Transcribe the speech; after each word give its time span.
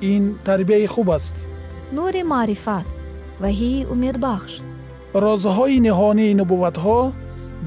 ин 0.00 0.38
тарбияи 0.44 0.86
хуб 0.86 1.10
аст. 1.10 1.46
Нури 1.92 2.22
маърифат 2.22 2.86
ваҳии 3.42 3.86
умедбахш. 3.92 4.52
Розҳои 5.14 5.78
ниҳонии 5.86 6.36
нубувватҳо 6.40 6.98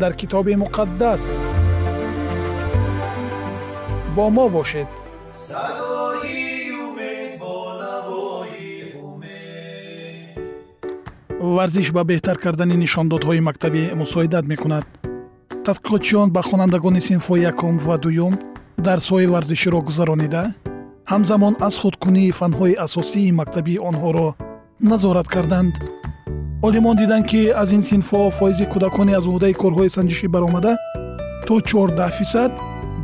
дар 0.01 0.13
китоби 0.19 0.53
муқаддас. 0.63 1.23
Бо 4.15 4.25
мо 4.29 4.45
бошед. 4.49 4.89
Варзиш 11.57 11.87
ба 11.95 12.03
беҳтар 12.11 12.37
кардани 12.43 12.75
нишондодҳои 12.83 13.41
мактабӣ 13.47 13.83
мусоидат 14.01 14.45
мекунад. 14.51 14.85
Тадқиқотчиён 15.65 16.27
ба 16.35 16.41
хонандагони 16.49 17.01
синфҳои 17.09 17.41
якум 17.51 17.73
ва 17.87 17.97
дуюм 18.03 18.33
дарсҳои 18.85 19.27
варзиширо 19.33 19.79
гузаронида 19.87 20.43
ҳамзамон 21.09 21.55
аз 21.67 21.75
худкунии 21.81 22.31
фанҳои 22.39 22.79
асосии 22.85 23.31
мактабии 23.39 23.83
онҳоро 23.89 24.27
назорат 24.91 25.27
карданд. 25.27 25.73
Олимон 26.67 26.95
диданд 27.01 27.25
ки 27.25 27.41
аз 27.61 27.69
ин 27.77 27.83
синфҳо 27.89 28.29
фоизи 28.37 28.65
кӯдакони 28.73 29.13
аз 29.19 29.25
уҳдаи 29.31 29.53
корҳои 29.61 29.93
санҷишӣ 29.97 30.27
баромада 30.35 30.73
то 31.47 31.53
14 31.59 32.09
фисад 32.19 32.51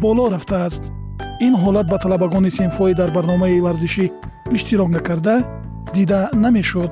боло 0.04 0.24
рафтааст. 0.32 0.84
Ин 1.48 1.54
ҳолат 1.64 1.88
ба 1.92 1.98
талабагони 2.04 2.52
синфҳои 2.60 2.94
дар 3.00 3.10
барномаи 3.18 3.62
варзишӣ 3.66 4.06
иштирок 4.56 4.90
накарда 4.96 5.36
дида 5.96 6.30
намешуд. 6.44 6.92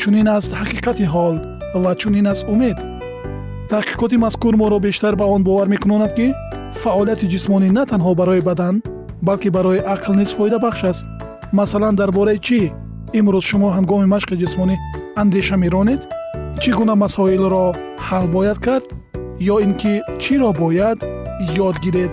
Чунин 0.00 0.28
аст 0.36 0.50
ҳақиқати 0.60 1.04
ҳол 1.14 1.34
ва 1.82 1.92
чунин 2.00 2.26
аст 2.32 2.44
умед. 2.54 2.78
Таҳқиқоти 3.72 4.16
мазкур 4.24 4.54
моро 4.56 4.78
бештар 4.86 5.14
ба 5.16 5.24
он 5.34 5.42
бовар 5.48 5.68
мекунонад 5.74 6.12
ки 6.18 6.26
фаъолияти 6.82 7.26
ҷисмонӣ 7.32 7.68
на 7.78 7.82
танҳо 7.90 8.12
барои 8.20 8.40
бадан 8.50 8.74
балки 9.22 9.48
барои 9.48 9.80
ақл 9.94 10.12
низ 10.20 10.30
фоидабахш 10.36 10.84
аст 10.84 11.04
масалан 11.52 11.94
дар 11.96 12.10
бораи 12.12 12.38
чӣ 12.46 12.60
имрӯз 13.18 13.44
шумо 13.50 13.68
ҳангоми 13.76 14.06
машқи 14.14 14.34
ҷисмонӣ 14.42 14.76
андеша 15.22 15.56
меронед 15.62 16.00
чӣ 16.60 16.70
гуна 16.78 16.94
масоилро 17.04 17.64
ҳал 18.06 18.26
бояд 18.34 18.58
кард 18.66 18.84
ё 19.54 19.56
ин 19.66 19.72
ки 19.80 19.92
чиро 20.22 20.50
бояд 20.62 20.98
ёд 21.68 21.76
гиред 21.84 22.12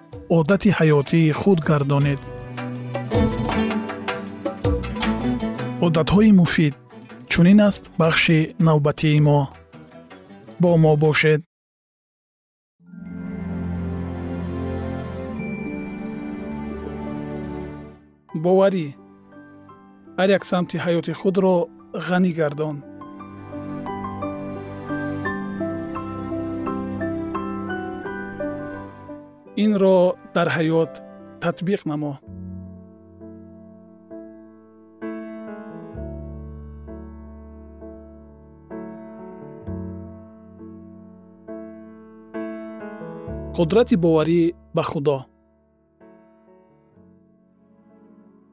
одати 0.37 0.69
ҳаётии 0.79 1.31
худ 1.39 1.59
гардонед. 1.69 2.21
Одатҳои 5.85 6.31
муфид 6.39 6.75
чунин 7.31 7.59
аст 7.67 7.83
бахши 7.99 8.39
навбатии 8.67 9.19
мо. 9.27 9.39
Бо 10.61 10.69
мо 10.83 10.93
бошед. 11.03 11.41
Боварӣ 18.43 18.87
ҳар 20.17 20.29
як 20.37 20.43
самти 20.51 20.77
ҳаёти 20.85 21.13
худро 21.21 21.55
ғанӣ 22.07 22.31
гардон 22.39 22.77
инро 29.63 29.97
дар 30.35 30.47
ҳаёт 30.57 30.91
татбиқ 31.43 31.81
намо 31.91 32.13
қудрати 43.55 43.95
боварӣ 44.03 44.41
ба 44.75 44.83
худо. 44.91 45.17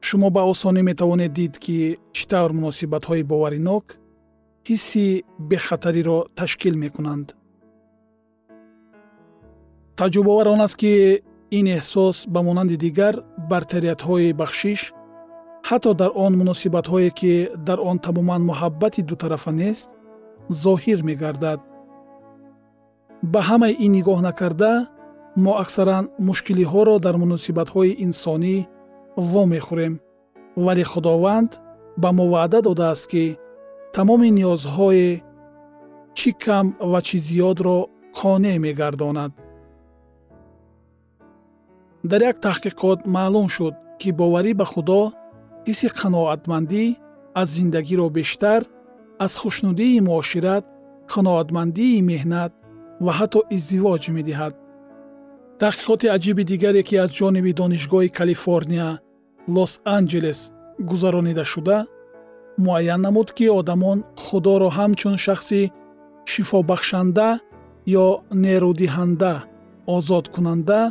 Шумо 0.07 0.29
ба 0.35 0.41
осонӣ 0.51 0.81
метавонед 0.89 1.31
дид 1.39 1.53
ки 1.63 1.77
чӣ 2.15 2.23
тавр 2.31 2.51
муносибатҳои 2.57 3.23
боваринок 3.31 3.85
ҳисси 4.67 5.05
бехатариро 5.49 6.19
ташкил 6.37 6.75
мекунанд 6.83 7.27
таҷрубавар 9.99 10.47
он 10.47 10.61
аст 10.67 10.77
ки 10.81 10.93
ин 11.57 11.65
эҳсос 11.77 12.17
ба 12.33 12.39
монанди 12.47 12.77
дигар 12.85 13.15
бартериятҳои 13.51 14.33
бахшиш 14.41 14.81
ҳатто 15.69 15.91
дар 16.01 16.11
он 16.25 16.31
муносибатҳое 16.41 17.09
ки 17.19 17.33
дар 17.67 17.79
он 17.89 17.97
тамоман 18.05 18.41
муҳаббати 18.49 19.01
дутарафа 19.09 19.51
нест 19.61 19.89
зоҳир 20.63 20.99
мегардад. 21.09 21.59
Ба 23.31 23.39
ҳамаи 23.49 23.73
ин 23.85 23.91
нигоҳ 23.97 24.19
накарда 24.27 24.73
мо 25.43 25.53
аксаран 25.63 26.05
мушкилиҳоро 26.27 26.95
дар 27.05 27.15
муносибатҳои 27.23 27.97
инсонӣ 28.05 28.57
вомехӯрем 29.31 29.93
вале 30.65 30.83
худованд 30.91 31.51
ба 32.01 32.09
мо 32.17 32.25
ваъда 32.33 32.59
додааст 32.67 33.05
ки 33.11 33.25
тамоми 33.95 34.29
ниёзҳое 34.37 35.09
чӣ 36.17 36.29
кам 36.43 36.65
ва 36.91 36.99
чӣ 37.07 37.17
зиёдро 37.27 37.77
қонеъ 38.19 38.57
мегардонад 38.65 39.31
дар 42.03 42.21
як 42.21 42.37
таҳқиқот 42.45 42.99
маълум 43.15 43.47
шуд 43.55 43.75
ки 43.99 44.09
боварӣ 44.19 44.53
ба 44.59 44.65
худо 44.73 45.01
ҳисси 45.67 45.87
қаноатмандӣ 45.99 46.83
аз 47.41 47.47
зиндагиро 47.57 48.07
бештар 48.17 48.61
аз 49.25 49.33
хушнудии 49.41 50.01
муошират 50.07 50.65
қаноатмандии 51.13 52.05
меҳнат 52.11 52.51
ва 53.05 53.11
ҳатто 53.19 53.39
издивоҷ 53.55 54.03
медиҳад. 54.17 54.53
Таҳқиқоти 55.61 56.07
аҷиби 56.15 56.43
дигаре 56.51 56.81
ки 56.87 56.95
аз 57.03 57.11
ҷониби 57.19 57.57
донишгоҳи 57.61 58.09
калифорния 58.19 58.89
лос 59.55 59.71
анҷелес 59.97 60.39
гузаронида 60.89 61.45
шуда 61.53 61.77
муайян 62.65 63.01
намуд 63.05 63.29
ки 63.37 63.45
одамон 63.59 63.97
худоро 64.25 64.69
ҳамчун 64.77 65.15
шахси 65.25 65.61
шифобахшанда 66.31 67.29
ё 68.03 68.07
нерӯдиҳанда 68.43 69.33
озодкунанда 69.95 70.81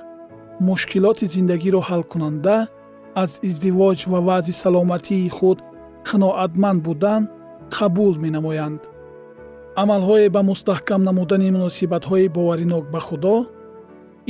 мушкилоти 0.60 1.26
зиндагиро 1.34 1.80
ҳалкунанда 1.88 2.56
аз 3.22 3.30
издивоҷ 3.48 3.98
ва 4.12 4.20
вазъи 4.28 4.54
саломатии 4.62 5.28
худ 5.36 5.58
қаноатманд 6.08 6.80
будан 6.86 7.22
қабул 7.76 8.14
менамоянд. 8.24 8.82
Амалҳое 9.82 10.28
ба 10.36 10.40
мустаҳкам 10.50 11.00
намудани 11.08 11.48
муносибатҳои 11.56 12.32
боваринок 12.36 12.84
ба 12.94 13.00
худо 13.06 13.36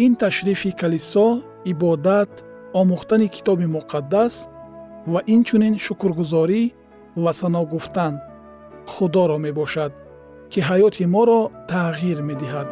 ин 0.04 0.12
ташрифи 0.22 0.70
калисо 0.80 1.28
ибодат 1.72 2.32
омӯхтани 2.80 3.28
китоби 3.34 3.66
муқаддас 3.76 4.34
ва 5.12 5.20
инчунин 5.34 5.74
шукргузорӣ 5.84 6.62
ва 7.22 7.32
сано 7.40 7.62
гуфтан 7.72 8.14
худоро 8.92 9.36
мебошад 9.46 9.92
ки 10.50 10.60
ҳаёти 10.68 11.04
моро 11.14 11.40
тағйир 11.72 12.18
медиҳад 12.30 12.68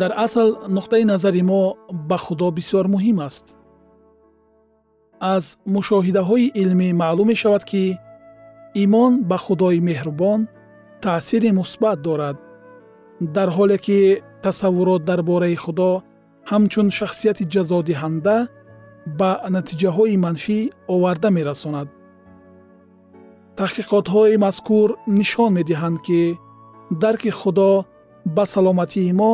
дар 0.00 0.12
асл 0.24 0.48
нуқтаи 0.76 1.04
назари 1.12 1.42
мо 1.50 1.62
ба 2.08 2.16
худо 2.24 2.48
бисёр 2.58 2.84
муҳим 2.94 3.18
аст. 3.28 3.46
Аз 5.34 5.44
мушоҳидаҳои 5.74 6.52
илмӣ 6.62 6.88
маълум 7.00 7.28
мешавад 7.32 7.62
ки 7.70 7.84
имон 8.84 9.12
ба 9.30 9.36
худои 9.44 9.80
меҳрубон 9.88 10.40
таъсири 11.02 11.50
мусбат 11.60 11.98
дорад 12.06 12.36
дар 13.36 13.48
ҳоле 13.56 13.78
ки 13.86 13.98
тасаввурот 14.44 15.02
дар 15.10 15.20
бораи 15.30 15.56
худо 15.64 15.90
ҳамчун 16.50 16.88
шахсияти 16.98 17.44
ҷазодиҳанда 17.54 18.36
ба 19.18 19.30
натиҷаҳои 19.56 20.16
манфӣ 20.24 20.58
оварда 20.94 21.28
мерасонад. 21.38 21.88
Таҳқиқотҳои 23.58 24.40
мазкур 24.46 24.88
нишон 25.18 25.50
медиҳанд 25.58 25.98
ки 26.06 26.20
дарки 27.02 27.30
худо 27.40 27.70
ба 28.36 28.44
саломатии 28.54 29.12
мо 29.20 29.32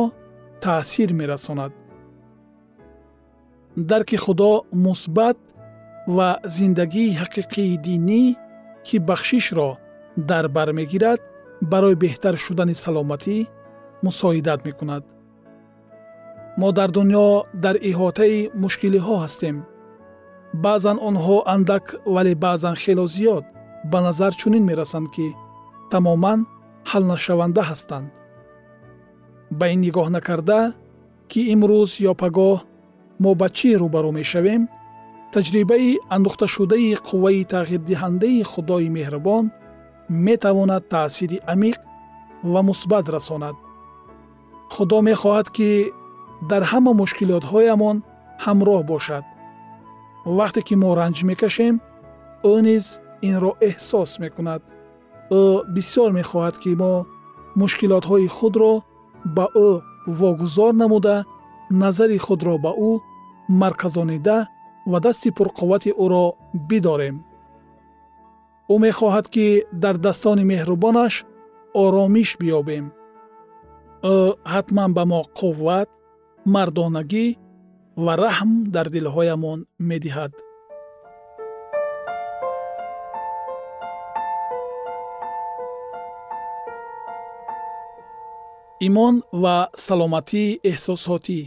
таъсир 0.63 1.09
мерасонад. 1.19 1.73
Дарки 3.89 4.17
худо 4.23 4.51
мусбат 4.85 5.37
ва 6.15 6.29
зиндагии 6.55 7.17
ҳақиқии 7.21 7.77
динӣ 7.85 8.23
ки 8.85 8.95
бахшишро 9.07 9.69
дар 10.29 10.45
бар 10.55 10.69
мегирад 10.79 11.19
барои 11.71 11.95
беҳтар 12.03 12.35
шудани 12.45 12.75
саломатӣ 12.83 13.37
мусоидат 14.05 14.59
мекунад. 14.67 15.03
Мо 16.59 16.69
дар 16.77 16.89
дунё 16.97 17.27
дар 17.63 17.75
иҳотаи 17.89 18.49
мушкилиҳо 18.63 19.15
ҳастем. 19.23 19.57
Баъзан 20.63 20.97
онҳо 21.09 21.37
андак 21.53 21.85
вале 22.15 22.33
баъзан 22.45 22.75
хело 22.83 23.05
зиёд 23.15 23.43
ба 23.91 23.99
назар 24.07 24.31
чунин 24.39 24.63
мерасанд 24.69 25.07
ки 25.15 25.27
тамоман 25.91 26.39
ҳалнашаванда 26.91 27.61
ҳастанд 27.69 28.07
ба 29.51 29.65
ин 29.73 29.79
нигоҳ 29.85 30.07
накарда 30.17 30.59
ки 31.31 31.39
имрӯз 31.53 31.91
ё 32.09 32.13
пагоҳ 32.21 32.57
мо 33.23 33.31
ба 33.39 33.47
чӣ 33.57 33.69
рӯбарӯ 33.81 34.11
мешавем? 34.19 34.61
Таҷрибаи 35.33 35.91
андӯхташудаи 36.15 36.97
қувваи 37.07 37.47
тағйирдиҳандаи 37.53 38.47
худои 38.51 38.89
меҳрубон 38.97 39.45
метавонад 40.25 40.83
таъсири 40.93 41.37
амиқ 41.53 41.77
ва 42.51 42.61
мусбат 42.69 43.05
расонад. 43.15 43.55
Худо 44.73 44.97
мехоҳад 45.09 45.47
ки 45.55 45.69
дар 46.49 46.63
ҳама 46.71 46.91
мушкилотҳоямон 47.01 47.97
ҳамроҳ 48.45 48.81
бошад. 48.91 49.25
Вақте 50.37 50.61
ки 50.67 50.75
мо 50.81 50.89
ранҷ 50.99 51.17
мекашем 51.29 51.75
ӯ 52.51 52.55
низ 52.67 52.85
инро 53.29 53.51
эҳсос 53.69 54.11
мекунад. 54.23 54.61
Ӯ 55.39 55.43
бисёр 55.75 56.09
мехоҳад 56.19 56.55
ки 56.63 56.71
мо 56.81 56.93
мушкилотҳои 57.61 58.27
худро 58.37 58.73
ба 59.25 59.45
ӯ 59.67 59.69
вогузор 60.19 60.73
намуда 60.73 61.15
назари 61.81 62.17
худро 62.17 62.55
ба 62.65 62.71
ӯ 62.89 62.91
марказонида 63.61 64.37
ва 64.91 64.99
дасти 65.05 65.29
пурқуввати 65.37 65.91
ӯро 66.03 66.25
бидорем. 66.69 67.15
Ӯ 68.73 68.75
мехоҳад 68.85 69.27
ки 69.33 69.45
дардастони 69.83 70.43
меҳрубонаш 70.51 71.13
оромиш 71.83 72.29
биёбем. 72.41 72.85
Ӯ 74.15 74.17
ҳатман 74.53 74.91
ба 74.97 75.03
мо 75.11 75.21
қувват 75.39 75.89
мардонагӣ 76.53 77.25
ва 78.05 78.13
раҳм 78.23 78.51
дар 78.75 78.87
дилҳоямон 78.95 79.59
медиҳад 79.89 80.31
имон 88.79 89.15
ва 89.33 89.57
саломатии 89.75 90.59
эҳсосотӣ. 90.71 91.41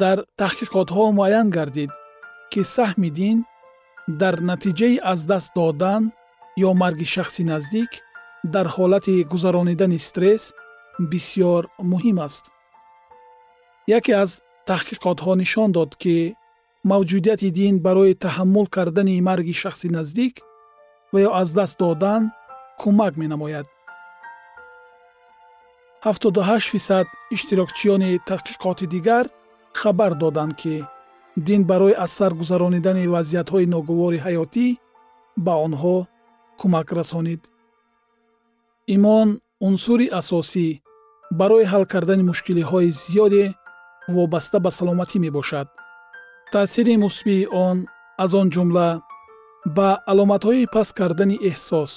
Дар 0.00 0.18
таҳқиқотҳо 0.40 1.04
муайян 1.18 1.48
гардид 1.56 1.90
ки 2.52 2.60
саҳми 2.74 3.10
дин 3.18 3.38
дар 4.20 4.34
натиҷаи 4.50 4.96
аз 5.12 5.20
даст 5.30 5.50
додан 5.56 6.02
ё 6.68 6.70
марги 6.82 7.06
шахси 7.14 7.44
наздик 7.52 7.90
дар 8.54 8.66
ҳолати 8.76 9.14
гузаронидани 9.32 9.98
стресс 10.08 10.44
бисьёр 11.10 11.62
муҳим 11.90 12.18
аст. 12.26 12.44
Яке 13.98 14.12
аз 14.24 14.30
таҳқиқотҳо 14.68 15.32
нишон 15.42 15.68
дод 15.76 15.90
ки 16.02 16.16
мавҷудияти 16.90 17.48
дин 17.58 17.74
барои 17.86 18.18
таҳаммул 18.24 18.66
кардани 18.76 19.24
марги 19.28 19.54
шахси 19.62 19.88
наздик 19.96 20.34
ва 21.12 21.18
ё 21.28 21.30
аз 21.40 21.48
даст 21.58 21.74
додан 21.82 22.22
кӯмак 22.80 23.14
менамояд. 23.22 23.66
78 26.04 26.70
фисад 26.72 27.06
иштирокчиёни 27.34 28.20
таҳқиқоти 28.28 28.86
дигар 28.94 29.24
хабар 29.80 30.12
доданд 30.22 30.54
ки 30.60 30.84
дин 31.46 31.64
барои 31.70 31.94
аз 32.04 32.10
сар 32.18 32.32
гузаронидани 32.40 33.10
вазъиятҳои 33.14 33.70
ногувори 33.74 34.18
ҳаётӣ 34.26 34.66
ба 35.44 35.54
онҳо 35.66 35.96
кӯмак 36.60 36.88
расонид. 36.98 37.40
Имон 38.94 39.28
унсури 39.66 40.06
асосӣ 40.20 40.68
барои 41.40 41.64
ҳал 41.72 41.84
кардани 41.92 42.24
мушкилиҳои 42.30 42.90
зиёде 43.02 43.44
вобаста 44.08 44.58
ба 44.60 44.70
саломатӣ 44.70 45.18
мебошад. 45.18 45.68
Таъсири 46.52 46.96
мусбии 46.96 47.48
он 47.66 47.76
аз 48.22 48.30
он 48.40 48.48
ҷумла 48.54 48.88
ба 49.76 49.88
аломатҳои 50.10 50.70
паст 50.74 50.92
кардани 50.98 51.36
эҳсос. 51.50 51.92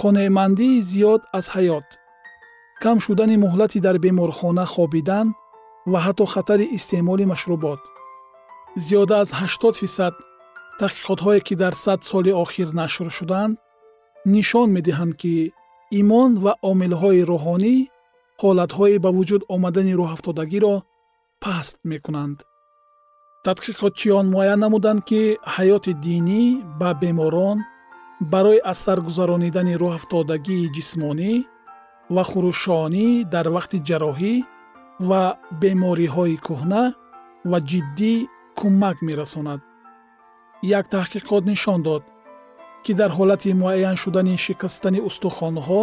Қонеъмандии 0.00 0.82
зиёд 0.90 1.22
аз 1.38 1.46
ҳаёт. 1.54 1.86
Кам 2.82 2.96
шудани 3.04 3.36
муҳлати 3.44 3.78
дар 3.86 3.96
беморхона 4.04 4.64
хобидан 4.74 5.26
ва 5.90 5.98
ҳатто 6.06 6.24
хатари 6.32 6.66
истеъмоли 6.76 7.24
машрубот. 7.32 7.80
Зиёда 8.84 9.14
аз 9.22 9.30
80 9.32 9.76
фисад 9.82 10.14
таҳқиқотҳое 10.80 11.40
ки 11.46 11.54
дар 11.62 11.74
сад 11.84 12.00
соли 12.10 12.32
охир 12.44 12.68
нашр 12.80 13.08
шуданд 13.18 13.58
нишон 14.34 14.68
медиҳанд 14.76 15.14
ки 15.20 15.34
имон 16.00 16.30
ва 16.44 16.52
омилҳои 16.70 17.22
рӯҳонӣ 17.30 17.76
ҳолатҳои 18.40 18.96
ба 19.04 19.10
вуҷуд 19.16 19.42
омадани 19.54 19.92
рӯҳафтодагиро 20.00 20.74
паст 21.42 21.76
мекунанд. 21.90 22.38
Тадқиқотчиён 23.46 24.26
муайян 24.34 24.60
намуданд 24.64 25.00
ки 25.08 25.22
ҳаёти 25.54 25.92
динӣ 26.04 26.42
ба 26.80 26.90
беморон 27.00 27.58
барои 28.32 28.60
аз 28.70 28.78
сар 28.84 28.98
гузаронидани 29.06 29.74
рӯҳафтодагии 29.82 30.70
ҷисмонӣ 30.76 31.32
ва 32.14 32.22
хурушонӣ 32.30 33.06
дар 33.34 33.46
вақти 33.56 33.78
ҷарроҳӣ 33.88 34.34
ва 35.08 35.22
бемориҳои 35.62 36.36
кӯҳна 36.46 36.82
ва 37.50 37.58
ҷиддӣ 37.70 38.14
кӯмак 38.58 38.96
мерасонад. 39.08 39.60
Як 40.78 40.84
таҳқиқот 40.94 41.42
нишон 41.52 41.80
дод 41.88 42.02
ки 42.84 42.92
дар 43.00 43.10
ҳолати 43.18 43.50
муайян 43.62 43.96
шудани 44.02 44.34
шикастани 44.44 45.00
устухонҳо 45.08 45.82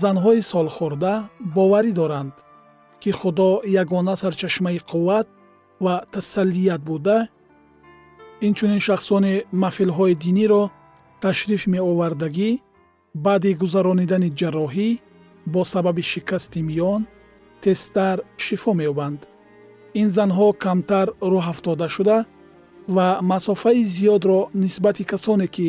занҳои 0.00 0.42
солхӯрда 0.52 1.14
боварӣ 1.54 1.92
доранд 2.00 2.34
ки 3.02 3.10
худо 3.20 3.50
ягона 3.82 4.14
сарчашмаи 4.22 4.78
қувват 4.90 5.26
ва 5.84 5.94
тасаллият 6.12 6.82
буда 6.90 7.18
инчунин 8.46 8.80
шахсони 8.88 9.34
маҳфилҳои 9.62 10.14
диниро 10.24 10.62
ташриф 11.24 11.62
меовардагӣ 11.74 12.50
баъди 13.24 13.50
гузаронидани 13.62 14.30
ҷарроҳӣ 14.40 14.88
бо 15.52 15.60
сабаби 15.72 16.02
шикасти 16.12 16.60
миён 16.68 17.02
тезтар 17.62 18.16
шифо 18.44 18.70
меёбанд. 18.80 19.20
Ин 20.00 20.08
занҳо 20.16 20.46
камтар 20.64 21.06
рӯҳафтода 21.32 21.86
шуда 21.94 22.18
ва 22.94 23.06
масофаи 23.30 23.82
зиёдро 23.94 24.38
нисбати 24.62 25.04
касоне 25.12 25.46
ки 25.54 25.68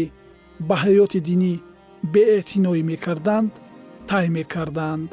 ба 0.67 0.75
ҳаёти 0.83 1.19
динӣ 1.27 1.53
беэътиноӣ 2.13 2.81
мекарданд 2.91 3.51
тай 4.09 4.29
мекарданд 4.29 5.09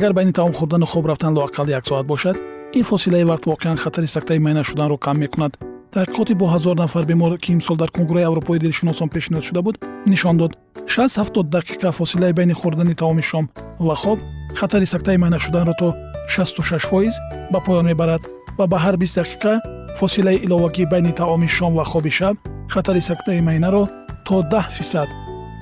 агар 0.00 0.14
байни 0.14 0.32
таом 0.32 0.52
хӯрдану 0.52 0.86
хоб 0.86 1.06
рафтан 1.06 1.34
лоақал 1.36 1.68
як 1.68 1.84
соат 1.86 2.06
бошад 2.06 2.36
ин 2.72 2.84
фосилаи 2.84 3.24
вақт 3.30 3.44
воқеан 3.44 3.76
хатари 3.76 4.06
сактаи 4.06 4.38
майна 4.38 4.64
шуданро 4.64 4.96
кам 4.96 5.18
мекунад. 5.18 5.52
Таҳқиқоти 5.92 6.34
бо 6.40 6.46
ҳазор 6.54 6.76
нафар 6.76 7.04
бемор 7.04 7.36
ки 7.38 7.52
имсол 7.52 7.76
дар 7.76 7.90
конгурӯи 7.90 8.24
аврупои 8.24 8.58
дилшиносон 8.58 9.08
пешниҳод 9.14 9.44
шуда 9.44 9.60
буд 9.62 9.76
нишон 10.06 10.36
дод. 10.38 10.52
670 10.86 11.50
дақиқа 11.56 11.92
фосилаи 11.92 12.32
байни 12.32 12.54
хӯрдани 12.54 12.94
таоми 12.94 13.20
шом 13.20 13.50
ва 13.78 13.94
хоб 13.94 14.18
хатари 14.54 14.86
сактаи 14.86 15.16
майна 15.18 15.38
шуданро 15.38 15.74
то 15.78 15.94
66 16.28 16.86
фоиз 16.90 17.14
ба 17.52 17.60
поён 17.60 17.84
мебарад 17.84 18.22
ва 18.58 18.66
ба 18.66 18.78
ҳар 18.84 18.96
20 18.96 19.16
дақиқа 19.20 19.52
фосилаи 19.98 20.36
иловагӣ 20.44 20.84
байни 20.92 21.12
таоми 21.12 21.48
шом 21.48 21.74
ва 21.74 21.84
хоби 21.84 22.10
шаб 22.10 22.36
хатари 22.68 23.00
сактаи 23.00 23.40
майнаро 23.40 23.84
то 24.26 24.42
10 24.42 24.70
фисад 24.70 25.08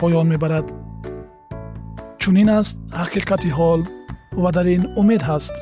поён 0.00 0.26
мебарад. 0.28 0.66
Чунин 2.20 2.48
аст 2.48 2.78
ҳақиқати 3.00 3.50
ҳол 3.58 3.82
ва 4.42 4.50
дар 4.56 4.66
ин 4.76 4.82
умед 5.00 5.22
ҳаст. 5.30 5.54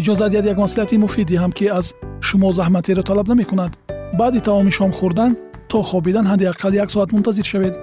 Иҷозат 0.00 0.30
диҳад 0.32 0.46
як 0.52 0.58
маслиҳати 0.64 0.96
муфид 1.04 1.26
диҳам 1.32 1.52
ки 1.58 1.64
аз 1.78 1.86
шумо 2.26 2.48
заҳматеро 2.58 3.02
талаб 3.08 3.26
намекунад. 3.32 3.72
Баъди 4.18 4.40
таоми 4.48 4.72
шом 4.78 4.90
хӯрдан 4.98 5.32
то 5.70 5.78
хобидан 5.90 6.26
ҳадди 6.30 6.50
ақал 6.52 6.72
як 6.82 6.88
соат 6.94 7.12
мунтазир 7.14 7.46
шавед. 7.52 7.74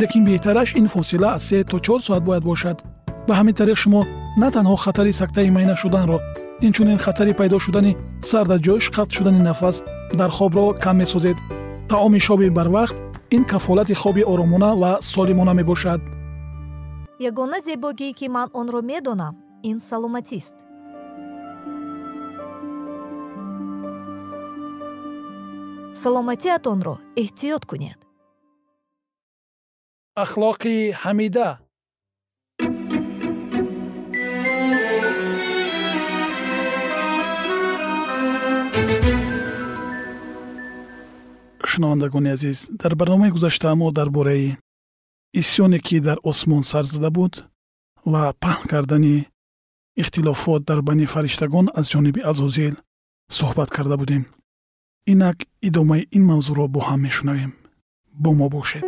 Лекин 0.00 0.22
беҳтараш 0.28 0.68
ин 0.80 0.86
фосила 0.92 1.28
аз 1.36 1.42
се 1.48 1.58
то 1.70 1.76
чор 1.86 2.00
соат 2.06 2.22
бояд 2.28 2.44
бошад. 2.50 2.76
Ба 3.26 3.32
ҳамин 3.38 3.54
тариқ 3.60 3.78
шумо 3.82 4.00
на 4.42 4.48
танҳо 4.54 4.76
хатари 4.84 5.12
сактаи 5.20 5.50
майна 5.56 5.76
шуданро 5.82 6.18
инчунин 6.66 6.98
хатари 7.04 7.32
пайдо 7.38 7.58
шудани 7.64 7.96
сардаҷӯш 8.30 8.84
қатъ 8.96 9.12
шудани 9.16 9.40
нафас 9.48 9.76
дар 10.20 10.30
хобро 10.36 10.66
кам 10.84 10.96
месозед. 11.02 11.36
Таоми 11.90 12.20
шоби 12.26 12.54
барвақт 12.58 12.96
ин 13.36 13.42
кафолати 13.50 13.94
хоби 14.02 14.22
оромона 14.32 14.70
ва 14.82 14.98
солимона 15.00 15.54
мебошад. 15.54 16.00
Ягона 17.28 17.58
зебогие 17.66 18.12
ки 18.18 18.26
ман 18.28 18.48
онро 18.60 18.80
медонам 18.82 19.34
ин 19.70 19.78
саломатист. 19.80 20.56
Саломатиатонро 26.02 26.94
эҳтиёт 27.22 27.62
кунед. 27.70 27.98
Ахлоқи 30.24 30.76
ҳамида. 31.02 31.48
Шунавандагони 41.70 42.30
азиз 42.36 42.58
дар 42.80 42.92
барномаи 43.00 43.30
гузашта 43.36 43.74
мо 43.80 43.88
дар 43.98 44.08
бораи 44.16 44.58
исьёне 45.40 45.78
ки 45.86 45.96
дар 46.06 46.18
осмон 46.30 46.62
сар 46.70 46.84
зада 46.92 47.10
буд 47.16 47.34
ва 48.12 48.22
паҳн 48.42 48.66
кардани 48.72 49.16
ихтилофот 49.96 50.64
дар 50.68 50.82
байни 50.82 51.06
фариштагон 51.06 51.66
аз 51.74 51.86
ҷониби 51.92 52.20
азозил 52.30 52.74
суҳбат 53.38 53.70
карда 53.76 53.96
будем 53.96 54.22
инак 55.12 55.38
идомаи 55.68 56.08
ин 56.16 56.22
мавзӯъро 56.30 56.66
бо 56.74 56.80
ҳам 56.88 57.00
мешунавем 57.06 57.52
бо 58.22 58.30
мо 58.38 58.48
бошед 58.54 58.84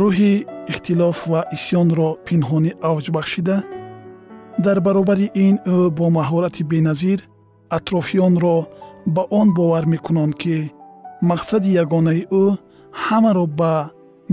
рӯҳи 0.00 0.32
ихтилоф 0.70 1.18
ва 1.32 1.40
исьёнро 1.56 2.08
пинҳонӣ 2.26 2.70
авҷ 2.90 3.06
бахшида 3.16 3.56
дар 4.64 4.78
баробари 4.86 5.26
ин 5.46 5.56
ӯ 5.74 5.78
бо 5.98 6.06
маҳорати 6.18 6.62
беназир 6.72 7.18
атрофиёнро 7.76 8.56
ба 9.14 9.22
он 9.40 9.48
бовар 9.58 9.84
мекунанд 9.94 10.34
ки 10.42 10.56
мақсади 11.30 11.70
ягонаи 11.82 12.22
ӯ 12.42 12.44
ҳамаро 13.04 13.46
ба 13.60 13.74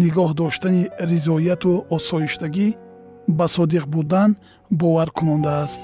нигоҳ 0.02 0.30
доштани 0.42 0.84
ризояту 1.12 1.72
осоиштагӣ 1.96 2.68
ба 3.38 3.46
содиқ 3.56 3.86
будан 3.94 4.30
бовар 4.82 5.10
кунондааст 5.18 5.82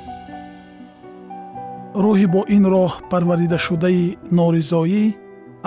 рӯҳи 2.04 2.28
бо 2.34 2.42
ин 2.56 2.64
роҳ 2.74 2.92
парваридашудаи 3.12 4.06
норизоӣ 4.38 5.04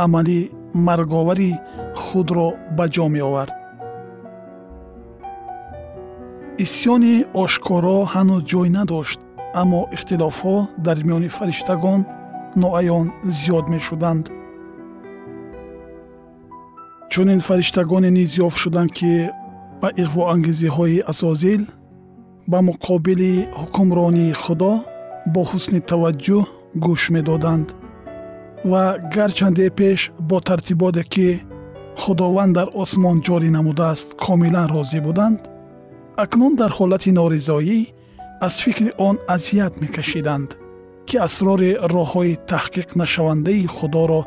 амали 0.05 0.41
марговари 0.87 1.53
худро 2.05 2.49
ба 2.77 2.85
ҷо 2.95 3.07
меовард 3.15 3.58
исьёни 6.65 7.17
ошкоро 7.43 7.99
ҳанӯз 8.13 8.43
ҷой 8.51 8.69
надошт 8.79 9.19
аммо 9.61 9.81
ихтилофҳо 9.95 10.57
дар 10.87 10.99
миёни 11.07 11.29
фариштагон 11.37 12.01
ноаён 12.63 13.07
зиёд 13.39 13.67
мешуданд. 13.75 14.25
Чунин 17.13 17.41
фариштагоне 17.49 18.11
низ 18.19 18.31
ёфт 18.47 18.59
шуданд 18.63 18.91
ки 18.99 19.13
ба 19.81 19.89
иғвоангезиҳои 20.03 21.05
азозил 21.13 21.63
ба 22.51 22.59
муқобили 22.69 23.33
ҳукмронии 23.61 24.39
худо 24.43 24.73
бо 25.33 25.41
ҳусни 25.51 25.81
таваҷҷӯҳ 25.91 26.45
гӯш 26.85 27.03
медоданд 27.15 27.67
ва 28.71 28.83
гарчанде 29.15 29.67
пеш 29.79 30.01
бо 30.29 30.37
тартиботе 30.49 31.05
ки 31.13 31.29
худованд 32.03 32.53
дар 32.59 32.69
осмон 32.83 33.17
ҷорӣ 33.27 33.49
намудааст 33.57 34.09
комилан 34.25 34.67
розӣ 34.75 35.01
буданд 35.09 35.39
акнун 36.25 36.53
дар 36.61 36.71
ҳолати 36.79 37.11
норизоӣ 37.19 37.81
аз 38.47 38.55
фикри 38.65 38.91
он 39.09 39.17
азият 39.35 39.75
мекашиданд 39.83 40.49
ки 41.09 41.17
асрори 41.27 41.71
роҳҳои 41.95 42.39
таҳқиқнашавандаи 42.51 43.71
худоро 43.77 44.21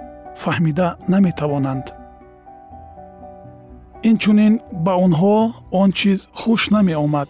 фаҳмида 0.44 0.88
наметавонанд. 1.14 1.86
Инчунин 4.10 4.54
ба 4.86 4.94
онҳо 5.06 5.38
он 5.82 5.90
чиз 6.00 6.20
хуш 6.40 6.62
намеомад 6.76 7.30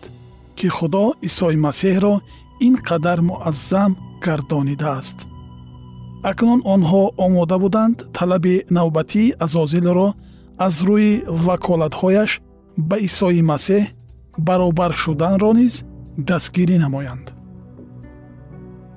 ки 0.58 0.68
худо 0.78 1.06
исои 1.28 1.58
масеҳро 1.68 2.14
ин 2.68 2.76
қадар 2.88 3.20
муаззам 3.30 3.92
гардонидааст 4.26 5.20
акнун 6.32 6.60
онҳо 6.74 7.04
омода 7.26 7.58
буданд 7.64 7.98
талаби 8.18 8.56
навбатии 8.78 9.34
азозилро 9.46 10.08
аз 10.66 10.76
рӯи 10.88 11.12
ваколатҳояш 11.46 12.32
ба 12.90 12.96
исои 13.08 13.42
масеҳ 13.52 13.84
баробар 14.38 14.94
шуданро 14.94 15.52
низ 15.54 15.84
дастгирӣ 16.18 16.78
намоянд. 16.86 17.26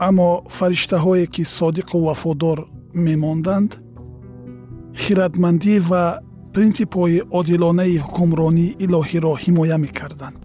Аммо 0.09 0.31
фариштаҳое 0.57 1.26
ки 1.35 1.43
содиқу 1.59 1.97
вафодор 2.07 2.59
мемонданд 2.95 3.71
хиратмандӣ 5.03 5.76
ва 5.91 6.05
принсипҳои 6.55 7.19
одилонаи 7.38 8.03
ҳукмронии 8.07 8.76
илоҳиро 8.85 9.33
ҳимоя 9.45 9.76
мекарданд. 9.85 10.38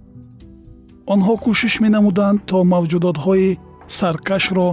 Онҳо 1.14 1.34
кӯшиш 1.44 1.74
менамуданд 1.86 2.40
то 2.50 2.58
мавҷудотҳои 2.74 3.58
саркашро 3.98 4.70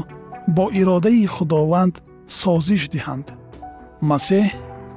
бо 0.57 0.65
иродаи 0.81 1.27
худованд 1.35 1.95
созиш 2.41 2.83
диҳанд. 2.95 3.27
Масеҳ 4.11 4.47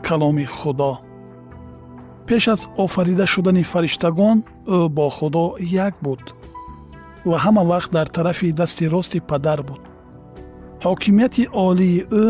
каломи 0.07 0.45
худо 0.57 0.93
пеш 2.29 2.47
аз 2.47 2.61
офарида 2.77 3.25
шудани 3.33 3.63
фариштагон 3.63 4.37
ӯ 4.77 4.79
бо 4.95 5.09
худо 5.17 5.45
як 5.87 5.93
буд 6.05 6.23
ва 7.29 7.37
ҳама 7.45 7.63
вақт 7.71 7.89
дар 7.97 8.07
тарафи 8.17 8.51
дасти 8.59 8.85
рости 8.93 9.19
падар 9.29 9.59
буд. 9.67 9.81
Ҳокимияти 10.85 11.43
олии 11.67 12.05
ӯ 12.23 12.27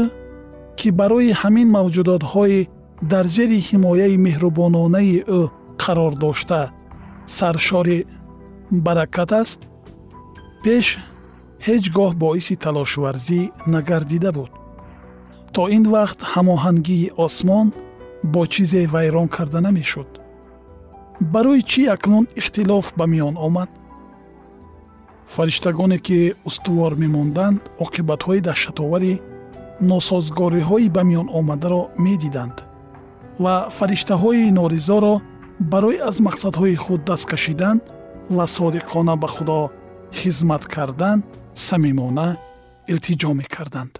ки 0.79 0.87
барои 0.99 1.31
ҳамин 1.41 1.67
мавҷудотҳои 1.77 2.67
дар 3.11 3.25
зери 3.35 3.59
ҳимояи 3.69 4.15
меҳрубононаи 4.25 5.17
ӯ 5.39 5.41
қарор 5.81 6.13
дошта 6.25 6.61
саршори 7.37 7.99
баракат 8.85 9.31
аст 9.41 9.59
пеш 10.63 10.85
ҳеҷ 11.67 11.83
гоҳ 11.97 12.11
боиси 12.23 12.55
талошварзӣ 12.63 13.41
нагардида 13.73 14.31
буд. 14.37 14.51
То 15.55 15.63
ин 15.75 15.83
вақт 15.95 16.19
ҳамоҳангии 16.31 17.11
осмон 17.25 17.67
бо 18.23 18.45
чизе 18.47 18.87
вайрон 18.87 19.27
карда 19.27 19.61
намешуд. 19.61 20.07
Барои 21.19 21.61
чӣ 21.61 21.81
акнун 21.95 22.27
ихтилоф 22.35 22.93
ба 22.97 23.05
миён 23.07 23.35
омад? 23.37 23.69
Фариштагоне 25.27 25.99
ки 25.99 26.35
устувор 26.45 26.95
мемонданд 26.95 27.61
оқибатҳои 27.85 28.41
даҳшатовари 28.47 29.21
носозгориҳои 29.81 30.89
ба 30.95 31.01
миён 31.09 31.27
омадаро 31.39 31.81
медиданд 32.05 32.57
ва 33.43 33.55
фариштаҳои 33.77 34.51
норизоро 34.59 35.21
барои 35.59 35.97
аз 36.09 36.17
мақсадҳои 36.27 36.75
худ 36.83 37.01
даст 37.09 37.25
кашидан 37.31 37.77
ва 38.35 38.45
содиқона 38.57 39.15
ба 39.21 39.27
худо 39.35 39.59
хизмат 40.19 40.63
кардан 40.75 41.23
самимона 41.53 42.27
илтиҷо 42.91 43.31
мекарданд 43.41 43.93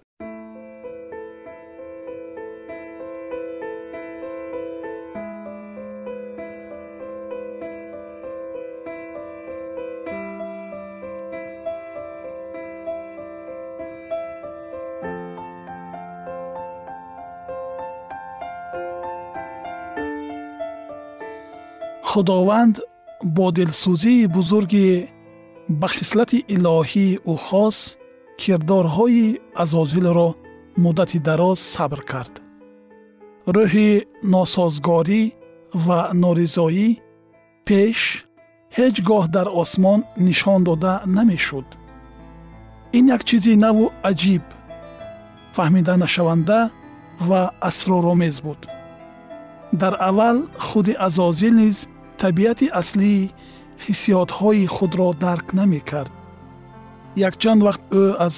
худованд 22.12 22.76
бо 23.36 23.46
дилсӯзии 23.58 24.30
бузурги 24.36 24.90
ба 25.80 25.88
хислати 25.96 26.40
илоҳии 26.56 27.20
ӯ 27.32 27.36
хос 27.46 27.78
кирдорҳои 28.40 29.26
азозилро 29.64 30.30
муддати 30.84 31.20
дароз 31.28 31.60
сабр 31.74 32.00
кард. 32.12 32.34
Рӯҳи 33.56 33.90
носозгорӣ 34.34 35.22
ва 35.86 36.00
норизоӣ 36.24 36.90
пеш 37.68 38.00
ҳеҷ 38.78 38.96
гоҳ 39.10 39.24
дар 39.36 39.48
осмон 39.62 40.00
нишон 40.28 40.60
дода 40.68 40.94
намешуд. 41.18 41.68
Ин 42.98 43.06
як 43.16 43.22
чизи 43.30 43.54
наву 43.66 43.86
аҷиб 44.10 44.46
фаҳмиданашаванда 45.56 46.60
ва 47.30 47.42
асроромез 47.70 48.36
буд. 48.46 48.62
Дар 49.82 49.94
аввал 50.10 50.38
худи 50.68 50.94
азозил 51.08 51.54
низ 51.62 51.78
табиати 52.24 52.68
аслии 52.82 53.32
ҳиссиётҳои 53.86 54.66
худро 54.76 55.08
дарк 55.26 55.48
намекард. 55.60 56.12
Якчанд 57.30 57.62
вақт 57.68 57.84
ӯ 58.02 58.06
аз 58.26 58.36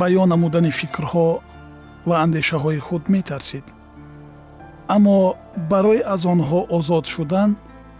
баён 0.00 0.28
намудани 0.32 0.72
фикрҳо 0.80 1.28
ва 2.08 2.14
андешаҳои 2.24 2.80
худ 2.86 3.02
метарсид. 3.14 3.66
Аммо 4.94 5.18
барои 5.70 6.02
аз 6.14 6.22
онҳо 6.32 6.60
озод 6.76 7.04
шудан 7.14 7.50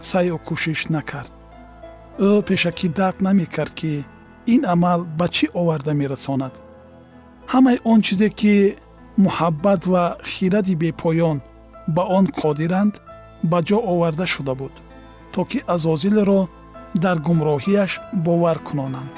сайю 0.09 0.37
кӯшиш 0.47 0.81
накард. 0.95 1.31
Ӯ 2.27 2.29
пешакӣ 2.47 2.87
дарк 2.99 3.17
намекард 3.27 3.73
ки 3.79 3.93
ин 4.53 4.61
амал 4.73 4.99
ба 5.19 5.27
чӣ 5.35 5.45
оварда 5.61 5.93
мерасонад? 6.01 6.53
Ҳамаи 7.51 7.77
он 7.91 7.99
чизе 8.05 8.29
ки 8.39 8.53
муҳаббат 9.25 9.81
ва 9.93 10.03
хиради 10.31 10.75
бепоён 10.83 11.37
ба 11.95 12.03
он 12.17 12.25
қодиранд 12.41 12.93
ба 13.51 13.59
ҷо 13.67 13.77
оварда 13.93 14.25
шуда 14.33 14.53
буд 14.61 14.73
то 15.33 15.41
ки 15.49 15.59
азозилро 15.73 16.39
дар 17.03 17.17
гумроҳияш 17.27 17.91
бовар 18.25 18.57
кунонанд. 18.67 19.11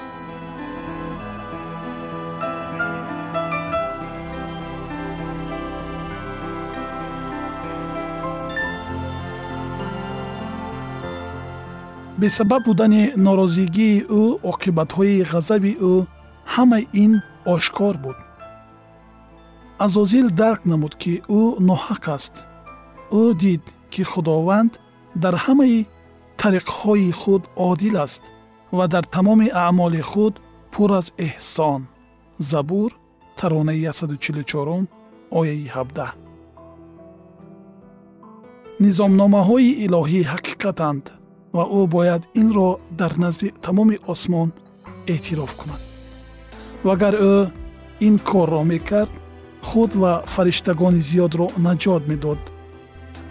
Бесабаб 12.21 12.63
будани 12.65 13.03
норозигии 13.25 14.05
ӯ 14.21 14.23
оқибатҳои 14.51 15.25
ғазаби 15.31 15.73
ӯ 15.91 15.93
ҳамаи 16.53 16.85
ин 17.03 17.13
ошкор 17.53 17.95
буд. 18.03 18.17
Азозил 19.85 20.27
дарк 20.41 20.61
намуд 20.71 20.93
ки 21.01 21.13
ӯ 21.39 21.41
ноҳақ 21.69 22.05
аст. 22.15 22.35
Ӯ 23.21 23.23
дид 23.41 23.63
ки 23.91 24.01
худованд 24.11 24.71
дар 25.23 25.35
ҳамаи 25.45 25.79
тариқҳои 26.43 27.11
худ 27.21 27.43
одил 27.69 27.95
аст 28.05 28.23
ва 28.77 28.85
дар 28.93 29.05
тамоми 29.15 29.47
аъмоли 29.65 30.01
худ 30.11 30.33
пур 30.73 30.89
аз 30.99 31.07
эҳсон. 31.27 31.81
Забур 32.51 32.91
таронаи 33.39 33.85
144 33.85 34.87
ояи 35.39 35.67
17 35.67 36.13
низомномаҳои 38.83 39.69
илоҳӣ 39.85 40.21
ҳақиқатанд 40.33 41.05
ва 41.55 41.63
ӯ 41.79 41.81
бояд 41.95 42.23
инро 42.41 42.69
дар 42.99 43.13
назди 43.23 43.47
тамоми 43.65 43.97
осмон 44.13 44.49
эътироф 45.13 45.51
кунад. 45.59 45.81
Вагар 46.87 47.15
ӯ 47.33 47.35
ин 48.07 48.15
корро 48.29 48.61
мекард 48.71 49.13
худ 49.69 49.91
ва 50.01 50.13
фариштагони 50.33 51.01
зиёдро 51.09 51.47
наҷот 51.65 52.03
медод. 52.11 52.41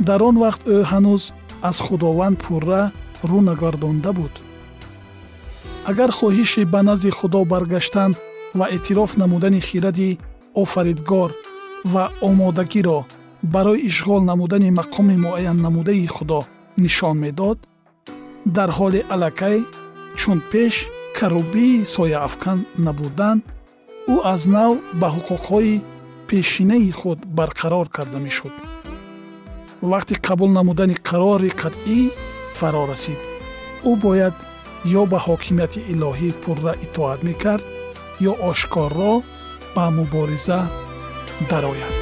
Дар 0.09 0.21
он 0.29 0.37
вақт 0.45 0.63
ӯ 0.75 0.77
ҳанӯз 0.91 1.23
аз 1.69 1.77
худованд 1.87 2.39
пурра 2.45 2.83
рӯ 3.29 3.39
нагардонда 3.49 4.13
буд. 4.19 4.35
Агар 5.91 6.11
хоҳиши 6.19 6.63
ба 6.73 6.81
назди 6.89 7.11
худо 7.19 7.41
баргаштан 7.53 8.11
ва 8.59 8.67
эътироф 8.75 9.11
намудани 9.23 9.61
хиради 9.69 10.19
офаридгор 10.63 11.31
ва 11.93 12.05
омодагиро 12.29 13.01
барои 13.55 13.85
ишғол 13.91 14.21
намудани 14.31 14.71
мақоми 14.81 15.17
муайяннамудаи 15.25 16.07
худо 16.17 16.41
нишон 16.83 17.17
медод 17.25 17.59
дар 18.57 18.71
ҳоли 18.79 19.01
аллакай 19.15 19.59
чун 20.19 20.39
пеш 20.53 20.75
карубии 21.19 21.85
сояафкан 21.95 22.59
набудан 22.87 23.39
ӯ 24.13 24.15
аз 24.33 24.43
нав 24.55 24.73
ба 25.01 25.09
ҳуқуқҳои 25.15 25.83
пешинаи 26.29 26.91
худ 27.01 27.19
барқарор 27.39 27.87
карда 27.97 28.19
мешуд. 28.27 28.55
Вақти 29.93 30.15
қабул 30.27 30.51
намудани 30.59 30.97
қарори 31.09 31.51
қатъӣ 31.63 32.01
фаро 32.59 32.83
расид. 32.91 33.21
Ӯ 33.91 33.93
бояд 34.05 34.35
ё 35.01 35.03
ба 35.11 35.19
ҳокимияти 35.27 35.81
илоҳӣ 35.93 36.31
пурра 36.43 36.73
итоат 36.87 37.21
мекард 37.29 37.65
ё 38.31 38.33
ошкорро 38.51 39.15
ба 39.75 39.85
мубориза 39.97 40.61
дарояд 41.51 42.02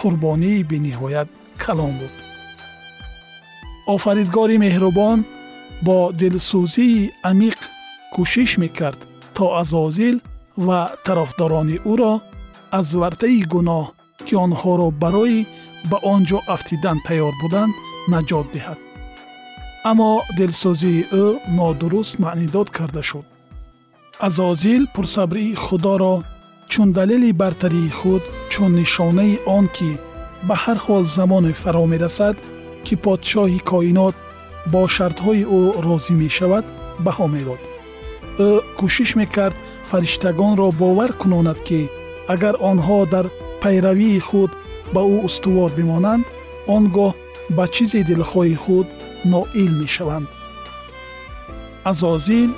қурбонии 0.00 0.66
бениҳоят 0.70 1.28
калон 1.62 1.92
буд 2.00 2.14
офаридгори 3.94 4.56
меҳрубон 4.64 5.18
бо 5.86 5.98
дилсӯзии 6.20 7.10
амиқ 7.30 7.58
кӯшиш 8.14 8.50
мекард 8.62 9.00
то 9.36 9.44
азозил 9.60 10.16
ва 10.66 10.80
тарафдорони 11.04 11.76
ӯро 11.92 12.14
аз 12.78 12.88
вартаи 13.00 13.42
гуноҳ 13.52 13.84
ки 14.26 14.34
онҳоро 14.44 14.88
барои 15.02 15.46
ба 15.90 15.98
он 16.12 16.20
ҷо 16.28 16.38
афтидан 16.54 16.98
тайёр 17.06 17.34
буданд 17.42 17.72
наҷот 18.12 18.46
диҳад 18.54 18.80
аммо 19.90 20.10
дилсӯзии 20.38 21.06
ӯ 21.22 21.24
нодуруст 21.56 22.14
маънидод 22.24 22.68
карда 22.76 23.02
шуд 23.10 23.26
азозил 24.26 24.82
пурсабрии 24.94 25.54
худоро 25.64 26.14
чун 26.72 26.90
далели 26.92 27.32
бартарии 27.32 27.90
худ 27.98 28.22
чун 28.48 28.70
нишонаи 28.80 29.34
он 29.56 29.66
ки 29.76 29.90
ба 30.48 30.54
ҳар 30.62 30.78
ҳол 30.84 31.04
замоне 31.16 31.52
фаро 31.62 31.84
мерасад 31.92 32.36
ки 32.84 32.94
подшоҳи 33.04 33.60
коинот 33.70 34.14
бо 34.72 34.80
шартҳои 34.96 35.42
ӯ 35.58 35.62
розӣ 35.86 36.14
мешавад 36.22 36.64
баҳо 37.04 37.26
медод 37.34 37.60
ӯ 38.48 38.50
кӯшиш 38.78 39.10
мекард 39.20 39.56
фариштагонро 39.90 40.68
бовар 40.80 41.10
кунонад 41.20 41.58
ки 41.68 41.80
агар 42.34 42.54
онҳо 42.70 42.98
дар 43.14 43.26
пайравии 43.62 44.24
худ 44.28 44.50
ба 44.94 45.00
ӯ 45.14 45.16
устувор 45.28 45.70
бимонанд 45.78 46.24
он 46.74 46.84
гоҳ 46.96 47.12
ба 47.56 47.64
чизи 47.74 48.00
дилхоҳи 48.08 48.56
худ 48.64 48.86
ноил 49.32 49.72
мешаванд. 49.82 50.26
Азозил 51.90 52.50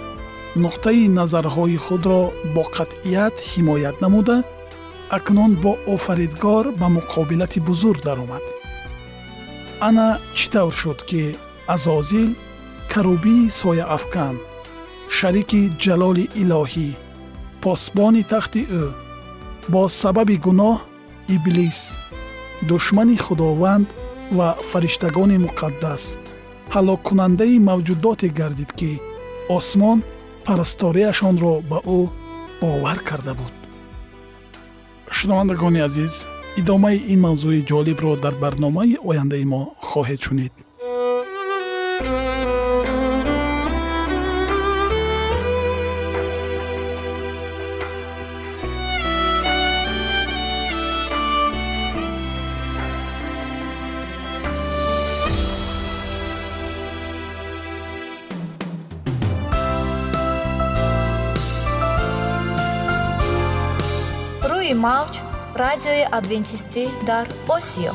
нуқтаи 0.62 1.08
назарҳои 1.18 1.78
худро 1.86 2.22
бо 2.54 2.62
қатъият 2.76 3.36
ҳимоят 3.50 3.96
намуда 4.04 4.36
акнун 5.16 5.52
бо 5.64 5.72
офаридгор 5.94 6.64
ба 6.80 6.86
муқобилати 6.96 7.60
бузург 7.68 8.00
даромад. 8.08 8.44
Ана 9.88 10.08
чӣ 10.36 10.46
тавр 10.52 10.74
шуд 10.80 11.00
ки 11.08 11.22
азозил 11.74 12.30
карубии 12.92 13.50
сояафкан 13.60 14.36
шарики 15.16 15.62
ҷалоли 15.82 16.24
илоҳӣ 16.42 16.90
посбони 17.62 18.22
тахти 18.32 18.62
ӯ 18.82 18.84
бо 19.72 19.82
сабаби 20.00 20.36
гуноҳ 20.46 20.76
иблис 21.34 21.80
душмани 22.68 23.16
худованд 23.24 23.88
ва 24.36 24.48
фариштагони 24.70 25.38
муқаддас 25.46 26.02
ҳалоккунандаи 26.74 27.56
мавҷудоте 27.68 28.28
гардид 28.38 28.70
ки 28.78 28.92
осмон 29.56 29.98
парасторияшонро 30.46 31.54
ба 31.70 31.78
ӯ 31.96 32.00
бовар 32.60 32.98
карда 33.08 33.34
буд. 33.40 33.54
Шунавандагони 35.16 35.80
азиз 35.88 36.14
идомаи 36.60 36.98
ин 37.12 37.20
мавзӯи 37.26 37.66
ҷолибро 37.70 38.12
дар 38.24 38.34
барномаи 38.42 38.98
ояндаи 39.08 39.44
мо 39.52 39.62
хоҳед 39.88 40.20
шунид 40.26 40.54
радиои 65.62 66.02
адвентистӣ 66.18 66.84
дар 67.06 67.26
осиё. 67.56 67.92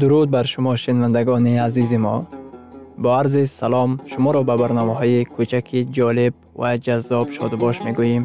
Дуруд 0.00 0.28
бар 0.30 0.46
шумо 0.46 0.76
шинавандагони 0.76 1.58
азизи 1.66 1.98
мо. 2.04 2.26
Бо 3.02 3.08
арзи 3.20 3.46
салом 3.46 3.90
шуморо 4.10 4.42
ба 4.48 4.54
барномаҳои 4.62 5.26
кӯчаки 5.34 5.80
ҷолиб 5.96 6.34
ва 6.60 6.70
ҷаззоб 6.84 7.26
шодубош 7.36 7.76
мегӯем 7.86 8.24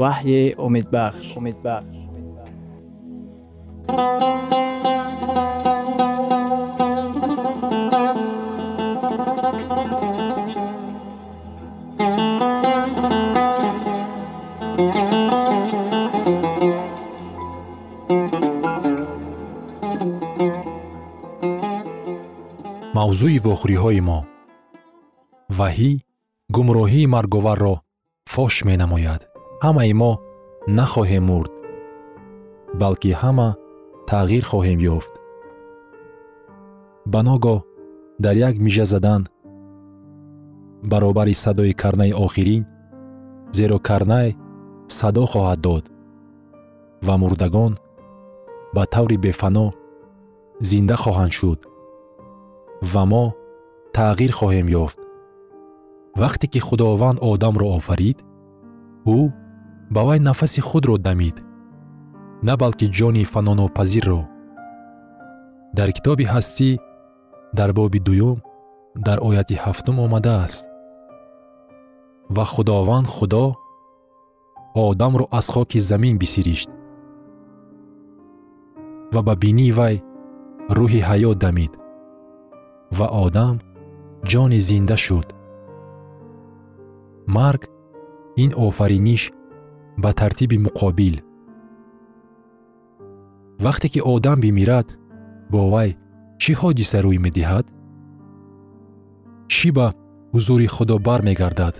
ваҳйи 0.00 0.42
умедбахш 0.66 1.26
умедбахш 1.38 2.00
мавзӯи 22.96 23.38
вохӯриҳои 23.46 24.00
мо. 24.08 24.18
Ваҳӣ 25.58 25.92
гумроҳии 26.54 27.10
марговарро 27.14 27.74
фош 28.32 28.54
менамояд 28.68 29.29
ҳамаи 29.64 29.92
мо 30.00 30.12
нахоҳем 30.78 31.24
мурд 31.30 31.52
балки 32.80 33.10
ҳама 33.22 33.48
тағйир 34.10 34.44
хоҳем 34.50 34.78
ёфт. 34.96 35.12
Ба 37.12 37.20
ногоҳ 37.28 37.58
дар 38.24 38.36
як 38.48 38.54
мижа 38.64 38.84
задан 38.92 39.22
баробари 40.90 41.34
садои 41.44 41.72
карнаи 41.82 42.12
охирин 42.24 42.62
зеро 43.58 43.78
карнай 43.88 44.28
садо 44.98 45.24
хоҳад 45.32 45.60
дод 45.66 45.84
ва 47.06 47.14
мурдагон 47.22 47.72
ба 48.74 48.82
таври 48.94 49.16
бефано 49.24 49.66
зинда 50.68 50.96
хоҳанд 51.04 51.32
шуд 51.38 51.60
ва 52.92 53.02
мо 53.12 53.24
тағйир 53.96 54.32
хоҳем 54.38 54.68
ёфт. 54.84 54.98
Вақте 56.22 56.46
ки 56.52 56.60
худованд 56.66 57.18
одамро 57.30 57.66
офарид 57.78 58.18
ӯ 59.16 59.18
ба 59.90 60.00
вай 60.06 60.18
нафаси 60.18 60.60
худро 60.60 60.96
дамид 60.98 61.36
на 62.42 62.56
балки 62.56 62.86
ҷони 62.98 63.24
фанонопазирро. 63.32 64.20
Дар 65.76 65.88
китоби 65.96 66.24
ҳастӣ 66.34 66.70
дар 67.58 67.70
боби 67.78 68.00
дуюм 68.06 68.38
дар 69.06 69.18
ояти 69.28 69.56
ҳафтум 69.64 69.96
омадааст. 70.04 70.64
Ва 72.36 72.44
худованд 72.52 73.06
худо 73.16 73.44
одамро 74.74 75.24
аз 75.38 75.46
хоки 75.52 75.78
замин 75.90 76.16
бисиришт. 76.18 76.70
Ва 79.14 79.20
ба 79.26 79.34
бинии 79.42 79.72
вай 79.78 79.96
рӯҳи 80.78 81.00
ҳаёт 81.08 81.38
дамид. 81.44 81.72
Ва 82.98 83.06
одам 83.24 83.56
ҷони 84.30 84.60
зинда 84.68 84.96
шуд. 85.06 85.28
Марг 87.36 87.62
ин 88.42 88.50
офариниш 88.66 89.22
ба 90.04 90.10
тартиби 90.12 90.58
муқобил. 90.66 91.16
Вақте 93.64 93.88
ки 93.92 94.00
одам 94.12 94.38
бимирад 94.40 94.88
бо 95.52 95.60
вай 95.72 95.90
чӣ 96.42 96.52
ҳодиса 96.60 96.98
рӯй 97.04 97.18
медиҳад? 97.26 97.66
Чӣ 99.54 99.68
ба 99.76 99.86
ҳузури 100.32 100.68
худо 100.74 100.96
бармегардад? 101.06 101.74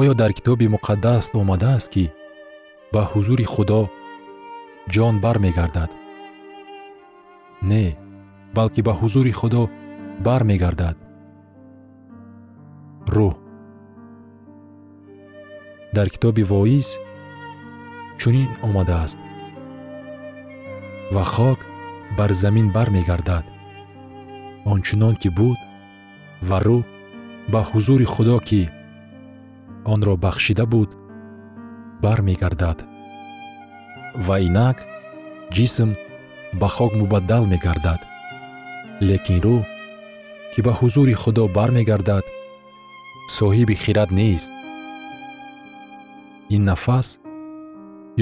Оё 0.00 0.12
дар 0.20 0.32
китоби 0.36 0.66
муқаддас 0.74 1.24
омадааст 1.42 1.88
ки 1.94 2.04
ба 2.92 3.02
ҳузури 3.12 3.46
худо 3.54 3.80
ҷон 4.94 5.14
бармегардад? 5.24 5.90
Не 7.70 7.84
балки 8.56 8.80
ба 8.86 8.92
ҳузури 9.00 9.32
худо 9.40 9.62
бармегардад. 10.26 10.96
Рӯҳ 13.14 13.34
дар 15.96 16.08
китоби 16.14 16.42
воиз 16.42 16.88
чунин 18.20 18.50
омадааст 18.62 19.18
ва 21.14 21.24
хок 21.24 21.58
бар 22.16 22.32
замин 22.32 22.70
бармегардад. 22.70 23.44
Ончунон 24.64 25.14
ки 25.22 25.28
буд 25.38 25.58
ва 26.48 26.58
рӯҳ 26.66 26.82
ба 27.52 27.60
ҳузури 27.70 28.06
худо 28.14 28.36
ки 28.48 28.62
онро 29.92 30.14
бахшида 30.24 30.64
буд 30.72 30.90
бармегардад. 32.04 32.78
Ва 34.26 34.36
инак 34.46 34.78
ҷисм 35.54 35.90
ба 36.60 36.68
хок 36.76 36.92
мубаддал 37.00 37.44
мегардад 37.52 38.00
лекин 39.08 39.38
рӯҳ 39.44 39.62
ки 40.52 40.60
ба 40.66 40.72
ҳузури 40.80 41.14
худо 41.22 41.42
бармегардад 41.56 42.24
соҳиби 43.36 43.74
хирад 43.82 44.10
нест 44.20 44.52
ин 46.54 46.64
нафас 46.64 47.18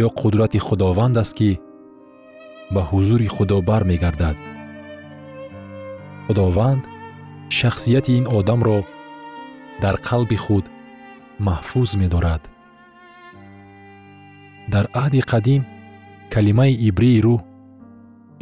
ё 0.04 0.08
қудрати 0.20 0.58
худованд 0.66 1.16
аст 1.22 1.34
ки 1.38 1.50
ба 2.74 2.82
ҳузури 2.90 3.28
худо 3.36 3.56
бармегардад. 3.68 4.36
Худованд 6.26 6.82
шахсияти 7.58 8.12
ин 8.18 8.26
одамро 8.38 8.78
дар 9.82 9.96
қалби 10.08 10.36
худ 10.44 10.64
маҳфуз 11.46 11.90
медорад. 12.00 12.42
Дар 14.72 14.84
аҳди 15.02 15.20
қадим 15.32 15.62
калимаи 16.34 16.72
ибрии 16.88 17.22
рӯҳ 17.26 17.40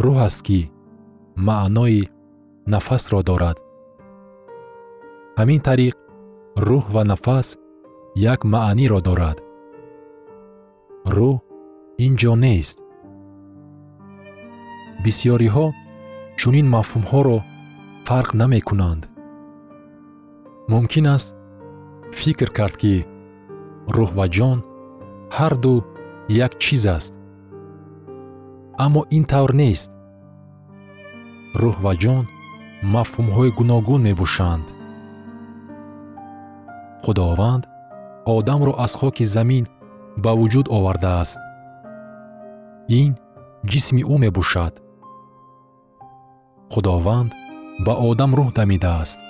рӯҳ 0.05 0.16
аст 0.29 0.40
ки 0.47 0.61
маънои 1.47 2.01
нафасро 2.73 3.20
дорад. 3.31 3.57
Ҳамин 5.38 5.61
тариқ 5.68 5.94
рӯҳ 6.68 6.85
ва 6.94 7.03
нафас 7.11 7.47
як 8.33 8.40
маъниро 8.55 9.01
дорад 9.09 9.38
рӯҳ 11.12 11.37
ин 12.05 12.12
ҷо 12.21 12.33
нест. 12.45 12.77
Бисьёриҳо 15.05 15.67
чунин 16.40 16.67
мафҳумҳоро 16.75 17.38
фарқ 18.07 18.31
намекунанд. 18.40 19.03
Мумкин 20.73 21.07
аст 21.17 21.31
фикр 22.19 22.49
кард 22.59 22.75
ки 22.83 22.95
рӯҳ 23.97 24.11
ва 24.19 24.27
ҷон 24.37 24.59
ҳарду 25.37 25.75
як 26.47 26.53
чиз 26.62 26.85
аст. 26.97 27.12
Аммо 28.85 29.01
ин 29.17 29.25
тавр 29.33 29.51
нест. 29.62 29.90
Рӯҳ 31.62 31.77
ва 31.85 31.93
ҷон 32.03 32.25
мафҳумҳои 32.95 33.51
гуногун 33.59 34.01
мебошанд. 34.09 34.67
Худованд 37.05 37.62
одамро 38.37 38.73
аз 38.85 38.93
хоки 39.01 39.25
замин 39.37 39.64
ба 40.22 40.31
вуҷуд 40.38 40.66
овардааст. 40.77 41.38
Ин 43.00 43.11
ҷисми 43.70 44.03
ӯ 44.12 44.14
мебошад. 44.24 44.74
Худованд 46.72 47.31
ба 47.87 47.92
одам 48.09 48.31
рӯҳ 48.38 48.48
дамидааст. 48.59 49.20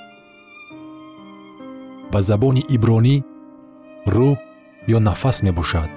Ба 2.12 2.18
забони 2.28 2.62
ибронӣ 2.74 3.16
рӯҳ 4.14 4.34
ё 4.96 4.98
нафас 5.08 5.36
мебошад. 5.46 5.90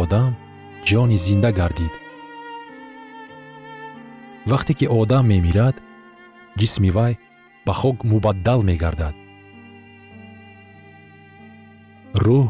Одам 0.00 0.32
ҷони 0.88 1.18
зинда 1.26 1.50
гардид. 1.58 1.94
Вақте 4.50 4.72
ки 4.78 4.86
одам 5.00 5.24
мемирад 5.32 5.76
ҷисми 6.58 6.90
вай 6.96 7.12
ба 7.66 7.72
хок 7.80 7.96
мубаддал 8.10 8.60
мегардад 8.70 9.14
рӯҳ 12.14 12.46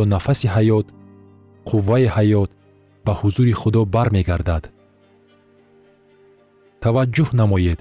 ё 0.00 0.02
нафаси 0.14 0.46
ҳаёт 0.54 0.86
қувваи 1.68 2.06
ҳаёт 2.16 2.50
ба 3.04 3.12
ҳузури 3.20 3.52
худо 3.60 3.80
бармегардад. 3.94 4.64
Таваҷҷӯҳ 6.82 7.28
намоед. 7.40 7.78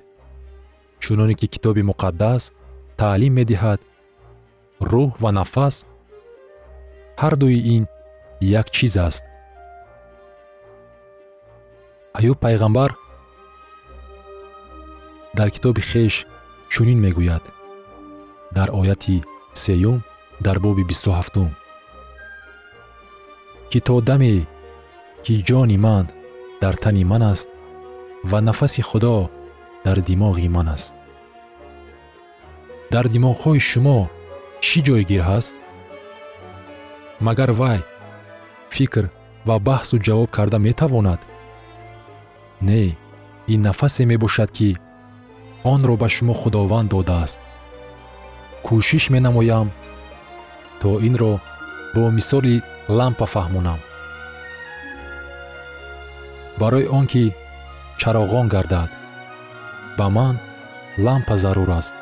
Чуноне 1.04 1.34
ки 1.40 1.48
китоби 1.54 1.82
муқаддас 1.92 2.44
таълим 3.00 3.34
медиҳад 3.40 3.80
рӯҳ 4.92 5.10
ва 5.22 5.32
нафас 5.40 5.76
ҳардуи 7.22 7.60
ин 7.76 7.84
як 8.42 8.68
чиз 8.76 8.94
аст. 9.08 9.24
Аюб 12.20 12.38
пайғамбар 12.46 12.92
дар 15.38 15.50
китоби 15.56 15.82
хеш 15.82 16.14
чунин 16.74 17.00
мегӯяд. 17.06 17.44
Дар 18.58 18.70
ояти 18.80 19.18
сеюм 19.54 19.98
дар 20.46 20.58
боби 20.60 20.84
бисту 20.90 21.10
ҳафтум 21.18 21.50
ки 23.70 23.80
то 23.88 23.96
даме 24.10 24.34
ки 25.24 25.34
ҷони 25.48 25.78
ман 25.86 26.06
дар 26.62 26.76
тани 26.84 27.04
ман 27.12 27.24
аст 27.34 27.50
ва 28.30 28.40
нафаси 28.42 28.82
худо 28.90 29.30
дар 29.86 29.98
димоғи 30.10 30.48
ман 30.56 30.68
аст. 30.76 30.94
Дар 32.92 33.06
димоғҳои 33.14 33.60
шумо 33.70 34.00
чӣ 34.66 34.80
ҷойгир 34.88 35.22
ҳаст? 35.30 35.56
Магар 37.26 37.52
вай 37.60 37.80
фикр 38.76 39.06
ва 39.48 39.56
баҳсу 39.68 39.96
ҷавоб 40.06 40.30
карда 40.38 40.58
метавонад. 40.68 41.22
Не 42.68 42.84
ин 43.54 43.62
нафасе 43.68 44.04
мебошад 44.12 44.50
ки 44.58 44.70
онро 45.74 45.96
ба 46.02 46.08
шумо 46.16 46.34
худованд 46.42 46.90
додааст 46.94 47.40
кӯшиш 48.66 49.04
менамоям 49.14 49.68
то 50.82 50.90
инро 51.08 51.40
бо 51.94 52.04
мисоли 52.18 52.56
лампа 52.98 53.26
фаҳмонам. 53.34 53.80
Барои 56.60 56.88
он 56.98 57.06
ки 57.12 57.24
чароғон 58.00 58.48
гардад 58.54 58.90
ба 59.98 60.08
ман 60.10 60.36
лампа 61.06 61.38
зарур 61.44 61.70
аст. 61.80 61.94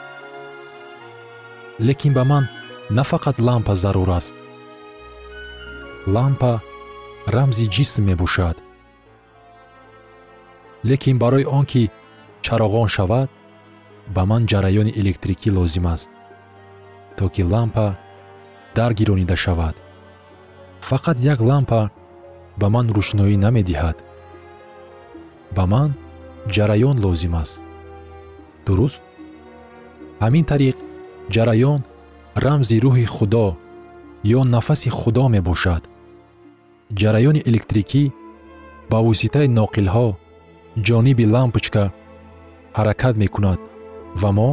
Лекин 1.80 2.14
ба 2.14 2.24
ман 2.32 2.46
на 2.90 3.04
фақат 3.04 3.38
лампа 3.48 3.76
зарур 3.76 4.10
аст. 4.10 4.36
Лампа 6.16 6.62
рамзи 7.28 7.66
ҷисм 7.76 8.04
мебошад. 8.10 8.58
Лекин 10.84 11.18
барои 11.18 11.46
он 11.58 11.66
ки 11.66 11.92
чароғон 12.46 12.88
шавад 12.96 13.30
ба 14.16 14.24
ман 14.30 14.46
ҷараёни 14.52 14.92
электрикӣ 15.02 15.50
лозим 15.58 15.88
аст 15.96 16.10
то 17.18 17.24
ки 17.34 17.42
лампа 17.54 17.88
даргиронида 18.78 19.36
шавад. 19.36 19.76
Фақат 20.90 21.18
як 21.34 21.40
лампа 21.50 21.82
ба 22.60 22.68
ман 22.74 22.88
рӯшноӣ 22.96 23.36
намедиҳад. 23.46 23.98
Ба 25.56 25.64
ман 25.74 25.90
ҷараён 26.56 26.98
лозим 27.04 27.34
аст. 27.44 27.64
Дуруст? 28.66 29.02
Ҳамин 30.24 30.46
тариқ 30.52 30.78
ҷараён 31.34 31.82
рамзи 32.46 32.78
рӯҳи 32.86 33.06
худо 33.16 33.48
ё 34.38 34.40
нафаси 34.56 34.90
худо 35.00 35.24
мебошад. 35.36 35.84
Ҷараёни 37.00 37.42
электрикӣ 37.50 38.04
ба 38.92 38.98
воситаи 39.08 39.48
ноқилҳо 39.60 40.08
ҷониби 40.88 41.26
лампочка 41.34 41.84
ҳаракат 42.78 43.16
мекунад 43.24 43.60
ва 44.22 44.30
мо 44.38 44.50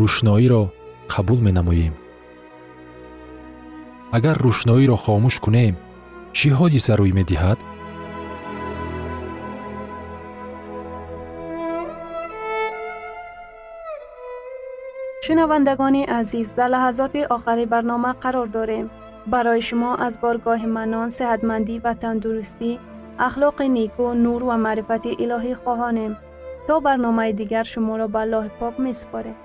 рӯшноиро 0.00 0.62
қабул 1.12 1.40
менамоем 1.46 1.94
агар 4.16 4.36
рӯшноиро 4.44 4.96
хомӯш 5.04 5.36
кунем 5.44 5.74
чӣ 6.36 6.48
ҳодиса 6.58 6.92
рӯй 7.00 7.12
медиҳад 7.18 7.58
шунавандагони 15.24 16.02
азиз 16.20 16.48
дар 16.58 16.68
лаҳазоти 16.74 17.20
охари 17.36 17.64
барнома 17.72 18.12
қарор 18.22 18.48
дорем 18.58 18.86
барои 19.32 19.62
шумо 19.68 19.90
аз 20.06 20.14
боргоҳи 20.22 20.68
манон 20.78 21.08
сеҳатмандӣ 21.18 21.76
ва 21.84 21.92
тандурустӣ 22.02 22.72
ахлоқи 23.26 23.66
неку 23.78 24.06
нур 24.24 24.40
ва 24.48 24.56
маърифати 24.66 25.10
илоҳӣ 25.24 25.54
хоҳонем 25.62 26.12
то 26.66 26.74
барномаи 26.86 27.32
дигар 27.40 27.66
шуморо 27.72 28.06
ба 28.14 28.20
аллоҳи 28.24 28.50
пок 28.60 28.74
месупорем 28.86 29.36